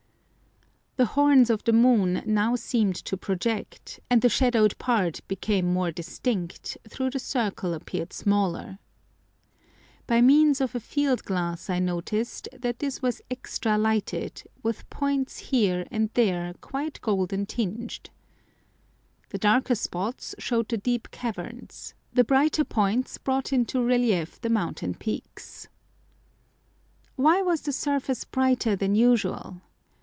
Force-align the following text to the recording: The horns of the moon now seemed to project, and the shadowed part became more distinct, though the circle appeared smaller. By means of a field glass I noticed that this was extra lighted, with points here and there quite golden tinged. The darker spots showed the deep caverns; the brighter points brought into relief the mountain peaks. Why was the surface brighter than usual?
The 0.97 1.05
horns 1.15 1.49
of 1.49 1.63
the 1.63 1.73
moon 1.73 2.21
now 2.27 2.55
seemed 2.55 2.93
to 3.05 3.17
project, 3.17 3.99
and 4.07 4.21
the 4.21 4.29
shadowed 4.29 4.77
part 4.77 5.21
became 5.27 5.73
more 5.73 5.89
distinct, 5.91 6.77
though 6.87 7.09
the 7.09 7.17
circle 7.17 7.73
appeared 7.73 8.13
smaller. 8.13 8.77
By 10.05 10.21
means 10.21 10.61
of 10.61 10.75
a 10.75 10.79
field 10.79 11.23
glass 11.23 11.71
I 11.71 11.79
noticed 11.79 12.49
that 12.53 12.77
this 12.77 13.01
was 13.01 13.21
extra 13.31 13.79
lighted, 13.79 14.43
with 14.61 14.87
points 14.91 15.39
here 15.39 15.87
and 15.89 16.11
there 16.13 16.53
quite 16.61 17.01
golden 17.01 17.47
tinged. 17.47 18.11
The 19.29 19.39
darker 19.39 19.73
spots 19.75 20.35
showed 20.37 20.67
the 20.69 20.77
deep 20.77 21.09
caverns; 21.09 21.95
the 22.13 22.23
brighter 22.25 22.63
points 22.65 23.17
brought 23.17 23.51
into 23.51 23.81
relief 23.81 24.39
the 24.39 24.49
mountain 24.51 24.93
peaks. 24.93 25.67
Why 27.15 27.41
was 27.41 27.61
the 27.61 27.73
surface 27.73 28.23
brighter 28.23 28.75
than 28.75 28.93
usual? 28.93 29.61